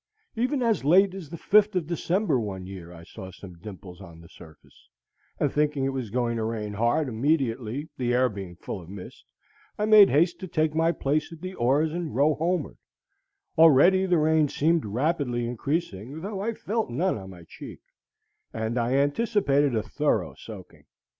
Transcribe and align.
Even 0.35 0.63
as 0.63 0.83
late 0.83 1.13
as 1.13 1.29
the 1.29 1.37
fifth 1.37 1.75
of 1.75 1.85
December, 1.85 2.39
one 2.39 2.65
year, 2.65 2.91
I 2.91 3.03
saw 3.03 3.29
some 3.29 3.59
dimples 3.59 4.01
on 4.01 4.19
the 4.19 4.29
surface, 4.29 4.89
and 5.39 5.51
thinking 5.53 5.85
it 5.85 5.89
was 5.93 6.09
going 6.09 6.37
to 6.37 6.43
rain 6.43 6.73
hard 6.73 7.07
immediately, 7.07 7.87
the 7.97 8.11
air 8.15 8.27
being 8.27 8.55
full 8.55 8.81
of 8.81 8.89
mist, 8.89 9.23
I 9.77 9.85
made 9.85 10.09
haste 10.09 10.39
to 10.39 10.47
take 10.47 10.73
my 10.73 10.91
place 10.91 11.31
at 11.31 11.41
the 11.41 11.53
oars 11.53 11.93
and 11.93 12.15
row 12.15 12.33
homeward; 12.33 12.79
already 13.59 14.07
the 14.07 14.17
rain 14.17 14.47
seemed 14.47 14.85
rapidly 14.87 15.45
increasing, 15.45 16.21
though 16.21 16.41
I 16.41 16.55
felt 16.55 16.89
none 16.89 17.15
on 17.15 17.29
my 17.29 17.43
cheek, 17.47 17.81
and 18.51 18.79
I 18.79 18.95
anticipated 18.95 19.75
a 19.75 19.83
thorough 19.83 20.33
soaking. 20.33 20.85